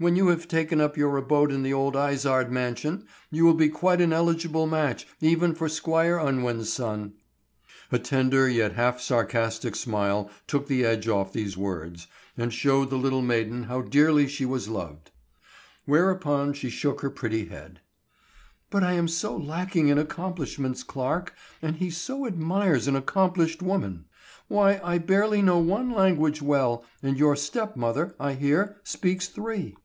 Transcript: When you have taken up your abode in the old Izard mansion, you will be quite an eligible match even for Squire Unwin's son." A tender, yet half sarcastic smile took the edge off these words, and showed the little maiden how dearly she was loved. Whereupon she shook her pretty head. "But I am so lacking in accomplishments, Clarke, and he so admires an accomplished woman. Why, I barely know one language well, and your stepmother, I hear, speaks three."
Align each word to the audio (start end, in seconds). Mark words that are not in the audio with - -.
When 0.00 0.16
you 0.16 0.28
have 0.28 0.48
taken 0.48 0.80
up 0.80 0.96
your 0.96 1.14
abode 1.18 1.52
in 1.52 1.62
the 1.62 1.74
old 1.74 1.94
Izard 1.94 2.50
mansion, 2.50 3.04
you 3.30 3.44
will 3.44 3.52
be 3.52 3.68
quite 3.68 4.00
an 4.00 4.14
eligible 4.14 4.66
match 4.66 5.06
even 5.20 5.54
for 5.54 5.68
Squire 5.68 6.16
Unwin's 6.18 6.72
son." 6.72 7.12
A 7.92 7.98
tender, 7.98 8.48
yet 8.48 8.72
half 8.76 8.98
sarcastic 8.98 9.76
smile 9.76 10.30
took 10.46 10.68
the 10.68 10.86
edge 10.86 11.06
off 11.06 11.34
these 11.34 11.58
words, 11.58 12.06
and 12.34 12.50
showed 12.50 12.88
the 12.88 12.96
little 12.96 13.20
maiden 13.20 13.64
how 13.64 13.82
dearly 13.82 14.26
she 14.26 14.46
was 14.46 14.68
loved. 14.70 15.10
Whereupon 15.84 16.54
she 16.54 16.70
shook 16.70 17.02
her 17.02 17.10
pretty 17.10 17.44
head. 17.48 17.80
"But 18.70 18.82
I 18.82 18.94
am 18.94 19.06
so 19.06 19.36
lacking 19.36 19.88
in 19.88 19.98
accomplishments, 19.98 20.82
Clarke, 20.82 21.34
and 21.60 21.76
he 21.76 21.90
so 21.90 22.26
admires 22.26 22.88
an 22.88 22.96
accomplished 22.96 23.60
woman. 23.62 24.06
Why, 24.48 24.80
I 24.82 24.96
barely 24.96 25.42
know 25.42 25.58
one 25.58 25.90
language 25.92 26.40
well, 26.40 26.86
and 27.02 27.18
your 27.18 27.36
stepmother, 27.36 28.14
I 28.18 28.32
hear, 28.32 28.78
speaks 28.82 29.28
three." 29.28 29.76